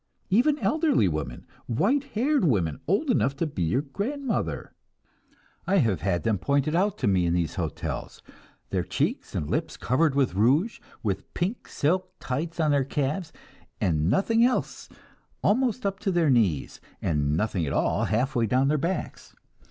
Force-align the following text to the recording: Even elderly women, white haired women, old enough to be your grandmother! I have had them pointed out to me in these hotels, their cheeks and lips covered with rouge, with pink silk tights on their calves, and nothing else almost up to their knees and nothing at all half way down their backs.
Even 0.31 0.57
elderly 0.57 1.07
women, 1.07 1.45
white 1.67 2.03
haired 2.15 2.43
women, 2.43 2.79
old 2.87 3.11
enough 3.11 3.35
to 3.35 3.45
be 3.45 3.61
your 3.61 3.83
grandmother! 3.83 4.73
I 5.67 5.77
have 5.77 6.01
had 6.01 6.23
them 6.23 6.39
pointed 6.39 6.73
out 6.73 6.97
to 6.97 7.07
me 7.07 7.27
in 7.27 7.35
these 7.35 7.53
hotels, 7.53 8.23
their 8.71 8.81
cheeks 8.81 9.35
and 9.35 9.47
lips 9.47 9.77
covered 9.77 10.15
with 10.15 10.33
rouge, 10.33 10.79
with 11.03 11.31
pink 11.35 11.67
silk 11.67 12.15
tights 12.19 12.59
on 12.59 12.71
their 12.71 12.83
calves, 12.83 13.31
and 13.79 14.09
nothing 14.09 14.43
else 14.43 14.89
almost 15.43 15.85
up 15.85 15.99
to 15.99 16.09
their 16.11 16.31
knees 16.31 16.81
and 16.99 17.37
nothing 17.37 17.67
at 17.67 17.71
all 17.71 18.05
half 18.05 18.33
way 18.35 18.47
down 18.47 18.69
their 18.69 18.79
backs. 18.79 19.35